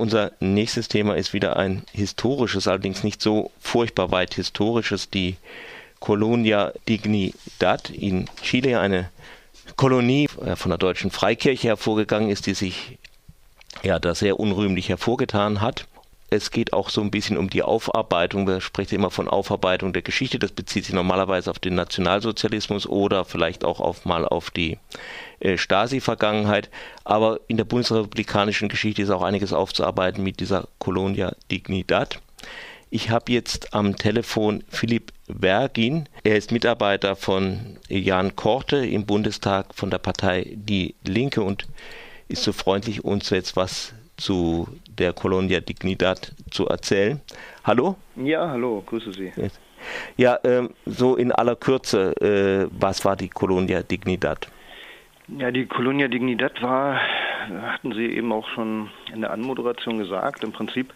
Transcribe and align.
unser 0.00 0.32
nächstes 0.40 0.88
Thema 0.88 1.14
ist 1.16 1.32
wieder 1.32 1.56
ein 1.56 1.84
historisches, 1.92 2.66
allerdings 2.66 3.04
nicht 3.04 3.22
so 3.22 3.50
furchtbar 3.60 4.10
weit 4.10 4.34
historisches, 4.34 5.10
die 5.10 5.36
Colonia 6.00 6.72
Dignidad 6.88 7.90
in 7.90 8.28
Chile, 8.42 8.80
eine 8.80 9.10
Kolonie 9.76 10.28
äh, 10.44 10.56
von 10.56 10.70
der 10.70 10.78
deutschen 10.78 11.10
Freikirche 11.10 11.68
hervorgegangen 11.68 12.30
ist, 12.30 12.46
die 12.46 12.54
sich 12.54 12.98
ja 13.82 13.98
da 13.98 14.14
sehr 14.14 14.40
unrühmlich 14.40 14.88
hervorgetan 14.88 15.60
hat. 15.60 15.86
Es 16.32 16.52
geht 16.52 16.72
auch 16.72 16.90
so 16.90 17.00
ein 17.00 17.10
bisschen 17.10 17.36
um 17.36 17.50
die 17.50 17.64
Aufarbeitung. 17.64 18.44
Man 18.44 18.60
spricht 18.60 18.92
immer 18.92 19.10
von 19.10 19.28
Aufarbeitung 19.28 19.92
der 19.92 20.02
Geschichte. 20.02 20.38
Das 20.38 20.52
bezieht 20.52 20.84
sich 20.84 20.94
normalerweise 20.94 21.50
auf 21.50 21.58
den 21.58 21.74
Nationalsozialismus 21.74 22.86
oder 22.86 23.24
vielleicht 23.24 23.64
auch 23.64 23.80
auf 23.80 24.04
mal 24.04 24.24
auf 24.24 24.52
die 24.52 24.78
äh, 25.40 25.58
Stasi-Vergangenheit. 25.58 26.70
Aber 27.02 27.40
in 27.48 27.56
der 27.56 27.64
bundesrepublikanischen 27.64 28.68
Geschichte 28.68 29.02
ist 29.02 29.10
auch 29.10 29.22
einiges 29.22 29.52
aufzuarbeiten 29.52 30.22
mit 30.22 30.38
dieser 30.38 30.68
Colonia 30.78 31.34
Dignidad. 31.50 32.20
Ich 32.90 33.10
habe 33.10 33.32
jetzt 33.32 33.74
am 33.74 33.96
Telefon 33.96 34.62
Philipp 34.68 35.12
Bergin. 35.26 36.08
Er 36.22 36.36
ist 36.36 36.52
Mitarbeiter 36.52 37.16
von 37.16 37.78
Jan 37.88 38.36
Korte 38.36 38.84
im 38.86 39.04
Bundestag 39.04 39.74
von 39.74 39.90
der 39.90 39.98
Partei 39.98 40.52
Die 40.54 40.94
Linke 41.04 41.42
und 41.42 41.66
ist 42.28 42.44
so 42.44 42.52
freundlich, 42.52 43.04
uns 43.04 43.30
jetzt 43.30 43.56
was 43.56 43.94
zu 44.20 44.68
der 44.98 45.12
Colonia 45.12 45.60
Dignidad 45.60 46.32
zu 46.50 46.68
erzählen. 46.68 47.20
Hallo? 47.64 47.96
Ja, 48.16 48.48
hallo, 48.48 48.82
grüße 48.86 49.12
Sie. 49.12 49.32
Ja, 50.16 50.38
ähm, 50.44 50.70
so 50.84 51.16
in 51.16 51.32
aller 51.32 51.56
Kürze, 51.56 52.12
äh, 52.20 52.68
was 52.78 53.04
war 53.04 53.16
die 53.16 53.30
Colonia 53.30 53.82
Dignidad? 53.82 54.48
Ja, 55.38 55.50
die 55.50 55.66
Colonia 55.66 56.08
Dignidad 56.08 56.60
war, 56.60 57.00
hatten 57.62 57.92
Sie 57.92 58.06
eben 58.06 58.30
auch 58.32 58.48
schon 58.50 58.90
in 59.12 59.22
der 59.22 59.30
Anmoderation 59.30 59.98
gesagt, 59.98 60.44
im 60.44 60.52
Prinzip 60.52 60.92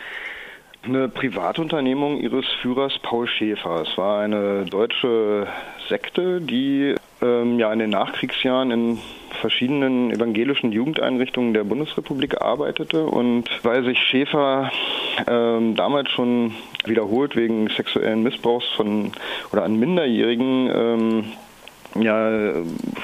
eine 0.82 1.09
Privatunternehmung 1.09 2.20
ihres 2.20 2.45
Führers 2.60 2.98
Paul 2.98 3.26
Schäfer. 3.26 3.82
Es 3.88 3.96
war 3.96 4.20
eine 4.20 4.66
deutsche 4.66 5.46
Sekte, 5.88 6.43
die 6.43 6.95
ähm, 7.23 7.59
ja 7.59 7.73
in 7.73 7.79
den 7.79 7.91
Nachkriegsjahren 7.91 8.70
in 8.70 8.98
verschiedenen 9.45 10.10
evangelischen 10.10 10.73
Jugendeinrichtungen 10.73 11.52
der 11.52 11.64
Bundesrepublik 11.64 12.40
arbeitete 12.40 13.04
und 13.04 13.45
weil 13.62 13.84
sich 13.84 13.98
Schäfer 13.98 14.73
ähm, 15.26 15.76
damals 15.76 16.09
schon 16.12 16.54
wiederholt 16.86 17.36
wegen 17.36 17.68
sexuellen 17.68 18.23
Missbrauchs 18.23 18.66
von 18.74 19.12
oder 19.52 19.64
an 19.64 19.78
Minderjährigen 19.78 20.70
ähm, 20.74 21.24
ja 22.02 22.54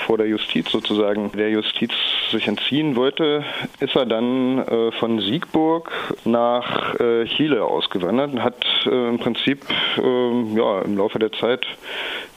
vor 0.06 0.16
der 0.16 0.28
Justiz 0.28 0.70
sozusagen 0.70 1.30
der 1.32 1.50
Justiz 1.50 1.92
sich 2.30 2.48
entziehen 2.48 2.97
wollte, 2.97 3.44
ist 3.80 3.94
er 3.94 4.06
dann 4.06 4.58
äh, 4.60 4.92
von 4.92 5.20
Siegburg 5.20 5.92
nach 6.25 6.94
äh, 6.98 7.27
Chile 7.27 7.64
ausgewandert 7.64 8.32
und 8.32 8.42
hat 8.42 8.64
äh, 8.86 9.08
im 9.08 9.19
Prinzip 9.19 9.66
ähm, 10.02 10.56
ja, 10.56 10.80
im 10.82 10.97
Laufe 10.97 11.19
der 11.19 11.32
Zeit 11.32 11.66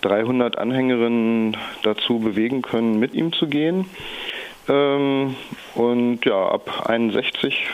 300 0.03 0.57
Anhängerinnen 0.57 1.57
dazu 1.83 2.19
bewegen 2.19 2.61
können, 2.61 2.99
mit 2.99 3.13
ihm 3.13 3.33
zu 3.33 3.47
gehen. 3.47 3.85
Ähm, 4.69 5.35
und 5.75 6.25
ja, 6.25 6.47
ab 6.47 6.87
61 6.87 7.67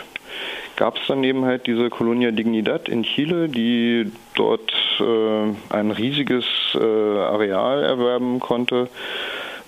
gab 0.75 0.97
es 0.97 1.07
dann 1.07 1.23
eben 1.23 1.43
halt 1.45 1.67
diese 1.67 1.89
Colonia 1.89 2.31
Dignidad 2.31 2.87
in 2.87 3.03
Chile, 3.03 3.49
die 3.49 4.11
dort 4.35 4.71
äh, 4.99 5.73
ein 5.75 5.91
riesiges 5.91 6.45
äh, 6.73 6.79
Areal 6.79 7.83
erwerben 7.83 8.39
konnte. 8.39 8.87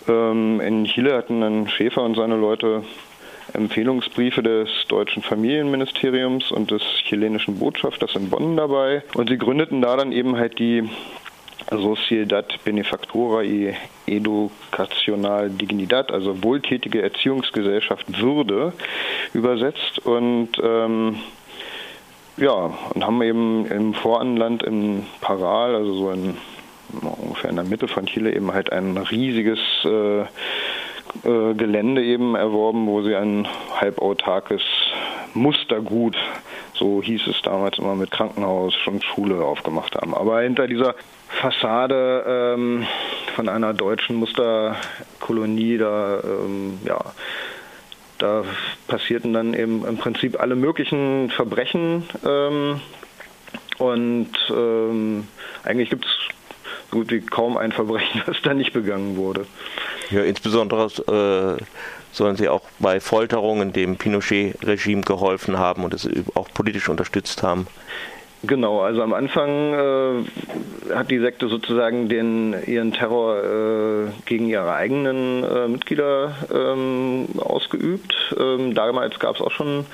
Ähm, 0.07 0.61
in 0.61 0.85
Chile 0.85 1.17
hatten 1.17 1.41
dann 1.41 1.67
Schäfer 1.67 2.03
und 2.03 2.15
seine 2.15 2.37
Leute 2.37 2.83
Empfehlungsbriefe 3.53 4.41
des 4.41 4.69
deutschen 4.87 5.23
Familienministeriums 5.23 6.51
und 6.51 6.71
des 6.71 6.81
chilenischen 7.03 7.59
Botschafters 7.59 8.15
in 8.15 8.29
Bonn 8.29 8.55
dabei. 8.55 9.03
Und 9.15 9.29
sie 9.29 9.37
gründeten 9.37 9.81
da 9.81 9.97
dann 9.97 10.11
eben 10.11 10.37
halt 10.37 10.57
die 10.59 10.89
Sociedad 11.71 12.45
Benefactora 12.65 13.43
y 13.43 13.73
Educacional 14.05 15.49
Dignidad, 15.49 16.11
also 16.11 16.43
wohltätige 16.43 17.01
Erziehungsgesellschaft 17.01 18.21
Würde 18.21 18.73
übersetzt. 19.33 19.99
Und 20.03 20.49
ähm, 20.61 21.17
ja, 22.37 22.73
und 22.93 23.05
haben 23.05 23.21
eben 23.21 23.65
im 23.67 23.93
Voranland 23.93 24.63
in 24.63 25.05
Paral, 25.21 25.75
also 25.75 25.93
so 25.93 26.11
in 26.11 26.37
ungefähr 27.01 27.49
in 27.49 27.55
der 27.55 27.65
Mitte 27.65 27.87
von 27.87 28.05
Chile 28.05 28.35
eben 28.35 28.53
halt 28.53 28.71
ein 28.71 28.97
riesiges 28.97 29.59
äh, 29.85 30.21
äh, 30.21 31.53
Gelände 31.53 32.03
eben 32.03 32.35
erworben, 32.35 32.87
wo 32.87 33.01
sie 33.01 33.15
ein 33.15 33.47
halbautarkes 33.79 34.61
Mustergut, 35.33 36.17
so 36.81 37.01
hieß 37.03 37.27
es 37.27 37.39
damals 37.43 37.77
immer 37.77 37.93
mit 37.93 38.09
Krankenhaus, 38.09 38.73
schon 38.73 39.01
Schule 39.03 39.43
aufgemacht 39.43 39.95
haben. 39.95 40.15
Aber 40.15 40.41
hinter 40.41 40.67
dieser 40.67 40.95
Fassade 41.29 42.55
ähm, 42.55 42.87
von 43.35 43.47
einer 43.47 43.73
deutschen 43.73 44.15
Musterkolonie, 44.15 45.77
da, 45.77 46.21
ähm, 46.23 46.79
ja, 46.83 46.99
da 48.17 48.43
passierten 48.87 49.31
dann 49.31 49.53
eben 49.53 49.85
im 49.85 49.97
Prinzip 49.97 50.39
alle 50.39 50.55
möglichen 50.55 51.29
Verbrechen. 51.29 52.03
Ähm, 52.25 52.81
und 53.77 54.31
ähm, 54.49 55.27
eigentlich 55.63 55.91
gibt 55.91 56.05
es 56.05 56.11
gut 56.89 57.11
wie 57.11 57.21
kaum 57.21 57.57
ein 57.57 57.71
Verbrechen, 57.71 58.23
das 58.25 58.41
da 58.41 58.55
nicht 58.55 58.73
begangen 58.73 59.17
wurde. 59.17 59.45
Ja, 60.09 60.23
insbesondere 60.23 60.87
äh, 61.59 61.63
sollen 62.11 62.35
sie 62.35 62.49
auch 62.49 62.61
bei 62.79 62.99
Folterungen 62.99 63.73
dem 63.73 63.97
Pinochet-Regime 63.97 65.01
geholfen 65.01 65.57
haben 65.57 65.83
und 65.83 65.93
es 65.93 66.09
auch 66.35 66.49
politisch 66.53 66.89
unterstützt 66.89 67.43
haben. 67.43 67.67
Genau, 68.43 68.81
also 68.81 69.03
am 69.03 69.13
Anfang 69.13 69.73
äh, 69.73 70.95
hat 70.95 71.11
die 71.11 71.19
Sekte 71.19 71.47
sozusagen 71.47 72.09
den, 72.09 72.55
ihren 72.65 72.91
Terror 72.91 73.37
äh, 73.37 74.11
gegen 74.25 74.47
ihre 74.47 74.73
eigenen 74.73 75.43
äh, 75.43 75.67
Mitglieder 75.67 76.35
ähm, 76.51 77.27
ausgeübt. 77.37 78.15
Ähm, 78.39 78.73
damals 78.73 79.19
gab 79.19 79.35
es 79.35 79.41
auch 79.41 79.51
schon 79.51 79.85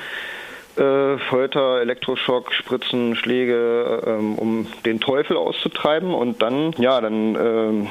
äh, 0.78 1.18
Folter, 1.30 1.82
Elektroschock, 1.82 2.54
Spritzen, 2.54 3.18
Schläge, 3.18 4.02
ähm, 4.06 4.36
um 4.36 4.68
den 4.86 5.02
Teufel 5.02 5.36
auszutreiben 5.36 6.14
und 6.14 6.42
dann, 6.42 6.74
ja, 6.78 7.02
dann 7.02 7.36
ähm, 7.36 7.88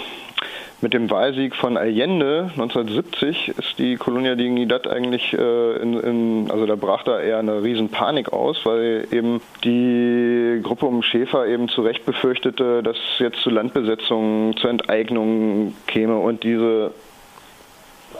mit 0.81 0.93
dem 0.93 1.11
Wahlsieg 1.11 1.55
von 1.55 1.77
Allende 1.77 2.51
1970 2.53 3.49
ist 3.49 3.79
die 3.79 3.97
Colonia 3.97 4.35
Dignidad 4.35 4.87
eigentlich, 4.87 5.33
äh, 5.33 5.77
in, 5.77 5.99
in, 6.01 6.51
also 6.51 6.67
da 6.67 6.77
brach 6.77 7.03
da 7.03 7.21
eher 7.21 7.39
eine 7.39 7.63
riesen 7.63 7.89
Panik 7.89 8.33
aus, 8.33 8.65
weil 8.65 9.07
eben 9.11 9.41
die 9.65 10.61
Gruppe 10.63 10.87
um 10.87 11.03
Schäfer 11.03 11.47
eben 11.47 11.69
zu 11.69 11.83
Recht 11.83 12.05
befürchtete, 12.05 12.83
dass 12.83 12.97
jetzt 13.19 13.41
zu 13.41 13.51
Landbesetzungen, 13.51 14.57
zu 14.57 14.69
Enteignungen 14.69 15.75
käme 15.87 16.19
und 16.19 16.43
diese 16.45 16.93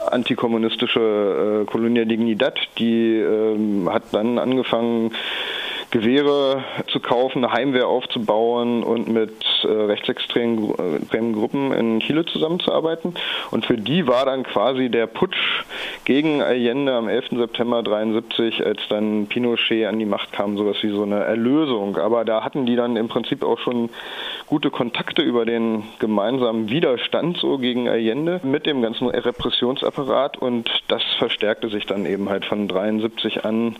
antikommunistische 0.09 1.63
äh, 1.63 1.65
Colonia 1.65 2.05
Dignidad, 2.05 2.59
die 2.77 3.17
ähm, 3.17 3.89
hat 3.91 4.03
dann 4.11 4.39
angefangen, 4.39 5.11
Gewehre 5.89 6.65
zu 6.91 6.99
kaufen, 6.99 7.45
eine 7.45 7.53
Heimwehr 7.53 7.87
aufzubauen 7.87 8.83
und 8.83 9.07
mit 9.07 9.31
äh, 9.67 9.85
rechtsextremen 9.85 10.73
äh, 11.11 11.31
Gruppen 11.33 11.71
in 11.73 11.99
Chile 11.99 12.25
zusammenzuarbeiten. 12.25 13.15
Und 13.51 13.65
für 13.65 13.77
die 13.77 14.07
war 14.07 14.25
dann 14.25 14.43
quasi 14.43 14.89
der 14.89 15.07
Putsch 15.07 15.63
gegen 16.05 16.41
Allende 16.41 16.93
am 16.93 17.07
11. 17.07 17.29
September 17.31 17.83
73, 17.83 18.65
als 18.65 18.79
dann 18.89 19.27
Pinochet 19.27 19.85
an 19.85 19.99
die 19.99 20.05
Macht 20.05 20.31
kam, 20.31 20.57
sowas 20.57 20.77
wie 20.81 20.89
so 20.89 21.03
eine 21.03 21.23
Erlösung. 21.23 21.97
Aber 21.97 22.25
da 22.25 22.43
hatten 22.43 22.65
die 22.65 22.75
dann 22.75 22.95
im 22.95 23.07
Prinzip 23.07 23.43
auch 23.43 23.59
schon 23.59 23.89
gute 24.47 24.71
Kontakte 24.71 25.21
über 25.21 25.45
den 25.45 25.83
gemeinsamen 25.99 26.69
Widerstand 26.69 27.37
so 27.37 27.57
gegen 27.57 27.89
Allende 27.89 28.39
mit 28.43 28.65
dem 28.65 28.81
ganzen 28.81 29.09
Repressionsapparat 29.09 30.37
und 30.37 30.69
das 30.87 31.03
verstärkte 31.17 31.69
sich 31.69 31.85
dann 31.85 32.05
eben 32.05 32.29
halt 32.29 32.45
von 32.45 32.67
73 32.67 33.43
an 33.43 33.75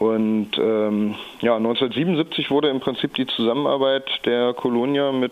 und 0.00 0.52
ähm, 0.56 1.14
ja, 1.42 1.56
1977 1.56 2.50
wurde 2.50 2.70
im 2.70 2.80
Prinzip 2.80 3.12
die 3.14 3.26
Zusammenarbeit 3.26 4.08
der 4.24 4.54
Kolonia 4.54 5.12
mit 5.12 5.29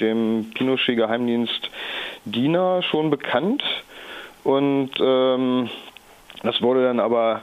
dem 0.00 0.50
Pinochet-Geheimdienst 0.54 1.70
DINA 2.24 2.82
schon 2.82 3.10
bekannt. 3.10 3.62
Und 4.44 4.90
ähm, 5.00 5.68
das 6.42 6.62
wurde 6.62 6.84
dann 6.84 7.00
aber 7.00 7.42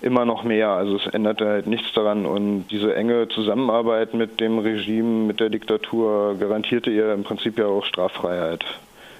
immer 0.00 0.24
noch 0.24 0.44
mehr. 0.44 0.70
Also 0.70 0.96
es 0.96 1.06
änderte 1.06 1.46
halt 1.46 1.66
nichts 1.66 1.92
daran. 1.92 2.26
Und 2.26 2.68
diese 2.68 2.94
enge 2.94 3.28
Zusammenarbeit 3.28 4.14
mit 4.14 4.40
dem 4.40 4.58
Regime, 4.58 5.26
mit 5.26 5.40
der 5.40 5.50
Diktatur 5.50 6.36
garantierte 6.38 6.90
ihr 6.90 7.12
im 7.12 7.24
Prinzip 7.24 7.58
ja 7.58 7.66
auch 7.66 7.84
Straffreiheit. 7.84 8.64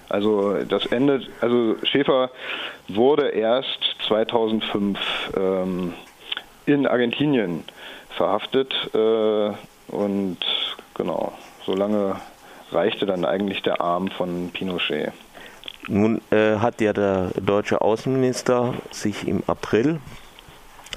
Also 0.09 0.55
das 0.65 0.87
endet, 0.87 1.29
also 1.41 1.77
Schäfer 1.83 2.31
wurde 2.89 3.29
erst 3.29 3.97
2005 4.07 4.99
ähm, 5.37 5.95
in 6.65 6.87
Argentinien 6.87 7.65
verhaftet 8.11 8.73
äh, 8.95 9.51
und 9.95 10.39
genau, 10.95 11.33
so 11.69 11.75
lange 11.75 12.17
reichte 12.73 13.05
dann 13.05 13.26
eigentlich 13.26 13.62
der 13.62 13.82
Arm 13.82 14.09
von 14.09 14.50
Pinochet. 14.53 15.12
Nun 15.87 16.23
äh, 16.31 16.56
hat 16.56 16.81
ja 16.81 16.94
der 16.94 17.31
deutsche 17.41 17.82
Außenminister 17.82 18.73
sich 18.91 19.29
im 19.29 19.43
April 19.47 20.00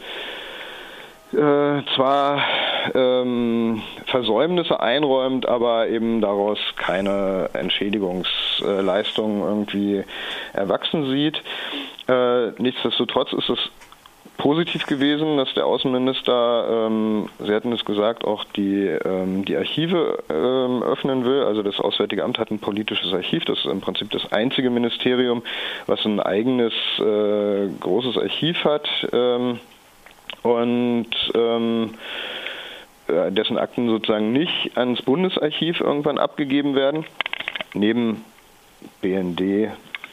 äh, 1.31 1.81
zwar 1.95 2.43
ähm, 2.93 3.81
Versäumnisse 4.07 4.81
einräumt, 4.81 5.47
aber 5.47 5.87
eben 5.87 6.19
daraus 6.19 6.59
keine 6.75 7.49
Entschädigungsleistung 7.53 9.39
irgendwie 9.41 10.03
erwachsen 10.51 11.09
sieht. 11.09 11.41
Äh, 12.09 12.49
nichtsdestotrotz 12.61 13.31
ist 13.31 13.49
es 13.49 13.59
positiv 14.41 14.87
gewesen, 14.87 15.37
dass 15.37 15.53
der 15.53 15.67
Außenminister, 15.67 16.87
ähm, 16.87 17.29
Sie 17.37 17.53
hatten 17.53 17.71
es 17.73 17.85
gesagt, 17.85 18.25
auch 18.25 18.43
die, 18.43 18.87
ähm, 18.87 19.45
die 19.45 19.55
Archive 19.55 20.23
ähm, 20.31 20.81
öffnen 20.81 21.25
will. 21.25 21.43
Also 21.43 21.61
das 21.61 21.79
Auswärtige 21.79 22.23
Amt 22.23 22.39
hat 22.39 22.49
ein 22.49 22.57
politisches 22.57 23.13
Archiv. 23.13 23.45
Das 23.45 23.59
ist 23.59 23.65
im 23.65 23.81
Prinzip 23.81 24.09
das 24.09 24.31
einzige 24.31 24.71
Ministerium, 24.71 25.43
was 25.85 26.03
ein 26.05 26.19
eigenes 26.19 26.73
äh, 26.97 27.67
großes 27.81 28.17
Archiv 28.17 28.63
hat. 28.63 28.89
Ähm, 29.13 29.59
und 30.41 31.09
ähm, 31.35 31.93
äh, 33.09 33.31
dessen 33.31 33.59
Akten 33.59 33.89
sozusagen 33.89 34.33
nicht 34.33 34.75
ans 34.75 35.03
Bundesarchiv 35.03 35.81
irgendwann 35.81 36.17
abgegeben 36.17 36.73
werden. 36.73 37.05
Neben 37.75 38.25
BND 39.01 39.69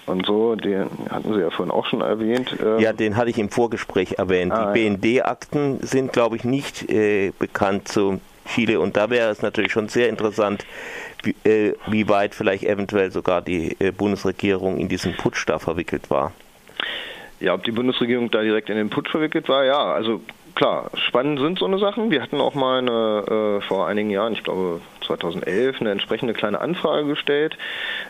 und 0.09 0.27
so, 0.27 0.55
den 0.55 0.89
hatten 1.11 1.35
Sie 1.35 1.41
ja 1.41 1.51
vorhin 1.51 1.71
auch 1.73 1.87
schon 1.87 2.01
erwähnt. 2.01 2.57
Ähm 2.63 2.79
ja, 2.79 2.93
den 2.93 3.17
hatte 3.17 3.31
ich 3.31 3.39
im 3.39 3.51
Vorgespräch 3.51 4.15
erwähnt. 4.19 4.53
Ah, 4.53 4.73
Die 4.73 4.81
BND-Akten 4.81 5.81
sind, 5.81 6.13
glaube 6.13 6.37
ich, 6.37 6.45
nicht 6.45 6.91
äh, 6.91 7.33
bekannt 7.39 7.89
zu 7.89 8.21
Chile 8.47 8.81
und 8.81 8.97
da 8.97 9.11
wäre 9.11 9.31
es 9.31 9.43
natürlich 9.43 9.73
schon 9.73 9.89
sehr 9.89 10.09
interessant, 10.09 10.65
wie, 11.23 11.35
äh, 11.49 11.75
wie 11.89 12.09
weit 12.09 12.35
vielleicht 12.35 12.65
eventuell 12.65 13.11
sogar 13.11 13.43
die 13.43 13.77
äh, 13.79 13.93
Bundesregierung 13.93 14.79
in 14.79 14.89
diesen 14.89 15.17
Putsch 15.17 15.45
da 15.47 15.59
verwickelt 15.59 16.11
war. 16.11 16.33
Ja, 17.41 17.55
ob 17.55 17.63
die 17.65 17.71
Bundesregierung 17.71 18.31
da 18.31 18.43
direkt 18.43 18.69
in 18.69 18.77
den 18.77 18.91
Putsch 18.91 19.11
verwickelt 19.11 19.49
war, 19.49 19.65
ja, 19.65 19.79
also 19.93 20.21
klar, 20.55 20.91
spannend 20.95 21.39
sind 21.39 21.59
so 21.59 21.67
eine 21.67 21.79
Sachen. 21.79 22.11
Wir 22.11 22.21
hatten 22.23 22.41
auch 22.41 22.55
mal 22.55 22.79
eine, 22.79 23.59
äh, 23.59 23.67
vor 23.67 23.87
einigen 23.87 24.11
Jahren, 24.11 24.33
ich 24.33 24.43
glaube 24.43 24.81
2011, 25.09 25.81
eine 25.81 25.91
entsprechende 25.91 26.35
kleine 26.35 26.61
Anfrage 26.61 27.09
gestellt 27.09 27.59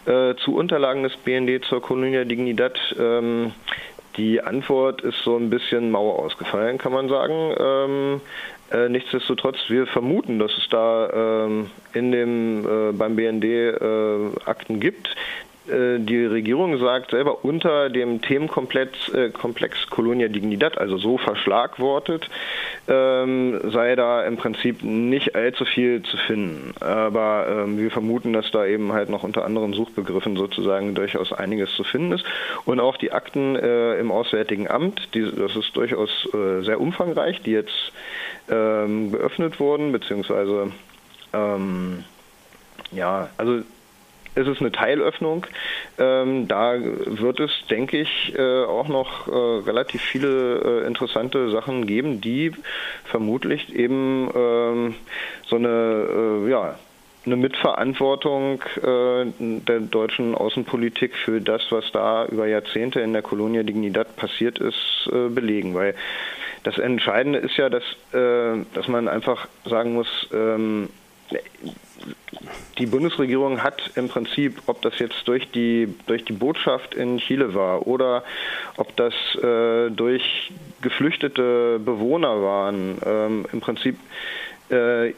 äh, 0.06 0.34
zu 0.36 0.54
Unterlagen 0.54 1.02
des 1.02 1.16
BND 1.16 1.64
zur 1.64 1.80
Colonia 1.80 2.24
Dignidad. 2.24 2.78
Ähm, 2.98 3.52
die 4.18 4.42
Antwort 4.42 5.00
ist 5.02 5.22
so 5.22 5.36
ein 5.36 5.48
bisschen 5.48 5.90
mau 5.90 6.10
ausgefallen, 6.10 6.76
kann 6.76 6.92
man 6.92 7.08
sagen. 7.08 7.54
Ähm, 7.58 8.20
äh, 8.70 8.88
nichtsdestotrotz, 8.88 9.56
wir 9.68 9.86
vermuten, 9.86 10.38
dass 10.38 10.50
es 10.58 10.68
da 10.68 11.44
ähm, 11.46 11.70
in 11.94 12.12
dem 12.12 12.66
äh, 12.66 12.92
beim 12.92 13.16
BND 13.16 13.44
äh, 13.44 14.30
Akten 14.44 14.80
gibt, 14.80 15.14
die 15.68 16.24
Regierung 16.24 16.78
sagt 16.78 17.10
selber 17.10 17.44
unter 17.44 17.90
dem 17.90 18.22
Themenkomplex 18.22 19.08
äh, 19.10 19.30
Komplex 19.30 19.88
Colonia 19.88 20.28
Dignidad, 20.28 20.78
also 20.78 20.98
so 20.98 21.18
verschlagwortet, 21.18 22.28
ähm, 22.88 23.60
sei 23.70 23.96
da 23.96 24.24
im 24.24 24.36
Prinzip 24.36 24.82
nicht 24.82 25.34
allzu 25.34 25.64
viel 25.64 26.02
zu 26.02 26.16
finden. 26.16 26.74
Aber 26.80 27.46
ähm, 27.48 27.78
wir 27.78 27.90
vermuten, 27.90 28.32
dass 28.32 28.50
da 28.50 28.66
eben 28.66 28.92
halt 28.92 29.10
noch 29.10 29.22
unter 29.22 29.44
anderen 29.44 29.72
Suchbegriffen 29.72 30.36
sozusagen 30.36 30.94
durchaus 30.94 31.32
einiges 31.32 31.74
zu 31.74 31.84
finden 31.84 32.12
ist. 32.12 32.24
Und 32.64 32.80
auch 32.80 32.96
die 32.96 33.12
Akten 33.12 33.56
äh, 33.56 33.98
im 33.98 34.10
Auswärtigen 34.10 34.68
Amt, 34.68 35.14
die, 35.14 35.22
das 35.22 35.56
ist 35.56 35.76
durchaus 35.76 36.10
äh, 36.32 36.62
sehr 36.62 36.80
umfangreich, 36.80 37.42
die 37.42 37.52
jetzt 37.52 37.92
ähm, 38.50 39.12
geöffnet 39.12 39.60
wurden, 39.60 39.92
beziehungsweise 39.92 40.72
ähm, 41.32 42.04
ja, 42.92 43.28
also 43.36 43.62
es 44.34 44.46
ist 44.46 44.60
eine 44.60 44.72
Teilöffnung. 44.72 45.46
Ähm, 45.98 46.48
da 46.48 46.74
wird 46.78 47.40
es, 47.40 47.50
denke 47.70 48.00
ich, 48.00 48.34
äh, 48.36 48.64
auch 48.64 48.88
noch 48.88 49.28
äh, 49.28 49.30
relativ 49.68 50.02
viele 50.02 50.82
äh, 50.82 50.86
interessante 50.86 51.50
Sachen 51.50 51.86
geben, 51.86 52.20
die 52.20 52.52
vermutlich 53.04 53.74
eben 53.74 54.30
ähm, 54.34 54.94
so 55.46 55.56
eine, 55.56 56.44
äh, 56.46 56.50
ja, 56.50 56.78
eine 57.26 57.36
Mitverantwortung 57.36 58.62
äh, 58.76 59.26
der 59.38 59.80
deutschen 59.80 60.34
Außenpolitik 60.34 61.14
für 61.16 61.40
das, 61.40 61.62
was 61.70 61.90
da 61.92 62.26
über 62.26 62.46
Jahrzehnte 62.46 63.00
in 63.00 63.12
der 63.12 63.22
Colonia 63.22 63.62
Dignidad 63.62 64.16
passiert 64.16 64.58
ist, 64.60 65.10
äh, 65.12 65.28
belegen. 65.28 65.74
Weil 65.74 65.94
das 66.64 66.78
Entscheidende 66.78 67.38
ist 67.38 67.56
ja, 67.56 67.70
dass, 67.70 67.84
dass 68.10 68.88
man 68.88 69.06
einfach 69.06 69.46
sagen 69.64 69.94
muss, 69.94 70.28
ähm, 70.34 70.88
die 72.78 72.86
Bundesregierung 72.86 73.62
hat 73.62 73.90
im 73.96 74.08
Prinzip, 74.08 74.62
ob 74.66 74.82
das 74.82 74.98
jetzt 74.98 75.26
durch 75.26 75.50
die, 75.50 75.94
durch 76.06 76.24
die 76.24 76.32
Botschaft 76.32 76.94
in 76.94 77.18
Chile 77.18 77.54
war 77.54 77.86
oder 77.86 78.22
ob 78.76 78.94
das 78.96 79.14
äh, 79.42 79.90
durch 79.90 80.52
geflüchtete 80.80 81.80
Bewohner 81.84 82.42
waren, 82.42 82.98
ähm, 83.04 83.46
im 83.52 83.60
Prinzip 83.60 83.98
äh, 84.70 85.12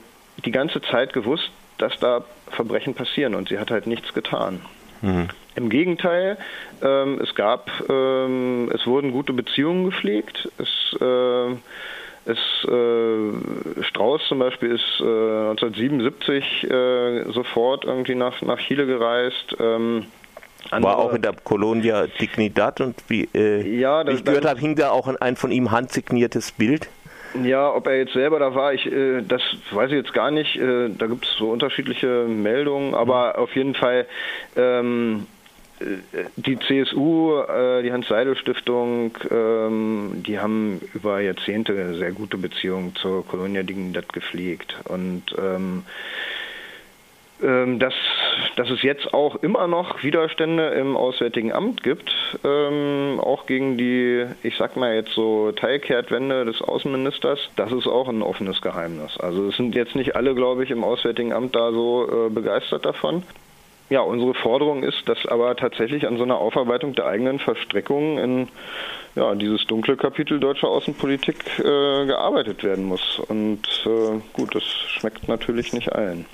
die 0.44 0.50
ganze 0.50 0.80
Zeit 0.80 1.12
gewusst, 1.12 1.50
dass 1.78 1.98
da 1.98 2.24
Verbrechen 2.50 2.94
passieren 2.94 3.34
und 3.34 3.48
sie 3.48 3.58
hat 3.58 3.70
halt 3.70 3.86
nichts 3.86 4.12
getan. 4.14 4.60
Mhm. 5.02 5.28
Im 5.54 5.68
Gegenteil, 5.70 6.36
ähm, 6.82 7.20
es 7.22 7.34
gab, 7.34 7.70
ähm, 7.88 8.70
es 8.72 8.86
wurden 8.86 9.12
gute 9.12 9.32
Beziehungen 9.32 9.86
gepflegt, 9.86 10.48
es 10.58 11.00
äh, 11.00 11.56
es, 12.26 12.38
äh, 12.68 13.82
Strauß 13.82 14.22
zum 14.28 14.38
Beispiel 14.40 14.72
ist 14.72 15.00
äh, 15.00 15.50
1977 15.50 16.70
äh, 16.70 17.32
sofort 17.32 17.84
irgendwie 17.84 18.14
nach, 18.14 18.40
nach 18.42 18.58
Chile 18.58 18.86
gereist. 18.86 19.56
Ähm, 19.58 20.06
war 20.70 20.98
auch 20.98 21.14
in 21.14 21.22
der 21.22 21.32
Colonia 21.32 22.06
Dignidad 22.06 22.80
und 22.80 22.96
wie, 23.08 23.28
äh, 23.34 23.66
ja, 23.66 24.06
wie 24.06 24.12
ich 24.12 24.24
gehört 24.24 24.44
habe, 24.44 24.60
hing 24.60 24.76
da 24.76 24.90
auch 24.90 25.08
ein 25.08 25.36
von 25.36 25.50
ihm 25.50 25.70
handsigniertes 25.70 26.52
Bild. 26.52 26.88
Ja, 27.42 27.72
ob 27.72 27.86
er 27.86 27.96
jetzt 27.96 28.12
selber 28.12 28.38
da 28.38 28.54
war, 28.54 28.74
ich, 28.74 28.90
äh, 28.90 29.22
das 29.22 29.40
weiß 29.70 29.90
ich 29.90 29.96
jetzt 29.96 30.12
gar 30.12 30.30
nicht. 30.30 30.56
Äh, 30.56 30.90
da 30.90 31.06
gibt 31.06 31.24
es 31.24 31.32
so 31.38 31.50
unterschiedliche 31.50 32.26
Meldungen, 32.26 32.94
aber 32.94 33.38
auf 33.38 33.54
jeden 33.54 33.74
Fall 33.74 34.06
ähm, 34.56 35.26
die 36.36 36.58
CSU, 36.58 37.40
äh, 37.40 37.82
die 37.82 37.92
Hans-Seidel-Stiftung, 37.92 39.16
ähm, 39.30 40.22
die 40.26 40.38
haben 40.38 40.80
über 40.94 41.20
Jahrzehnte 41.20 41.94
sehr 41.94 42.12
gute 42.12 42.36
Beziehungen 42.36 42.94
zur 42.96 43.26
Colonia 43.26 43.62
Dignidad 43.62 44.12
gepflegt. 44.12 44.76
Und 44.88 45.22
ähm, 45.38 45.84
ähm, 47.42 47.78
dass, 47.78 47.94
dass 48.56 48.68
es 48.68 48.82
jetzt 48.82 49.14
auch 49.14 49.36
immer 49.36 49.66
noch 49.66 50.02
Widerstände 50.02 50.68
im 50.68 50.96
Auswärtigen 50.96 51.52
Amt 51.52 51.82
gibt, 51.82 52.12
auch 52.42 53.46
gegen 53.46 53.76
die, 53.76 54.26
ich 54.42 54.56
sag 54.56 54.76
mal 54.76 54.94
jetzt 54.94 55.12
so 55.12 55.50
Teilkehrtwende 55.52 56.44
des 56.44 56.60
Außenministers, 56.62 57.50
das 57.56 57.72
ist 57.72 57.86
auch 57.86 58.08
ein 58.08 58.22
offenes 58.22 58.60
Geheimnis. 58.60 59.18
Also 59.18 59.48
es 59.48 59.56
sind 59.56 59.74
jetzt 59.74 59.96
nicht 59.96 60.14
alle, 60.16 60.34
glaube 60.34 60.64
ich, 60.64 60.70
im 60.70 60.84
Auswärtigen 60.84 61.32
Amt 61.32 61.56
da 61.56 61.72
so 61.72 62.26
äh, 62.26 62.30
begeistert 62.30 62.84
davon. 62.84 63.24
Ja, 63.90 64.02
unsere 64.02 64.34
Forderung 64.34 64.84
ist, 64.84 65.08
dass 65.08 65.26
aber 65.26 65.56
tatsächlich 65.56 66.06
an 66.06 66.16
so 66.16 66.22
einer 66.22 66.38
Aufarbeitung 66.38 66.94
der 66.94 67.06
eigenen 67.06 67.40
Verstrickungen 67.40 68.18
in 68.18 68.48
ja, 69.16 69.34
dieses 69.34 69.66
dunkle 69.66 69.96
Kapitel 69.96 70.38
deutscher 70.38 70.68
Außenpolitik 70.68 71.58
äh, 71.58 72.06
gearbeitet 72.06 72.62
werden 72.62 72.84
muss. 72.84 73.18
Und 73.18 73.66
äh, 73.86 74.20
gut, 74.32 74.54
das 74.54 74.62
schmeckt 74.62 75.26
natürlich 75.26 75.72
nicht 75.72 75.92
allen. 75.92 76.24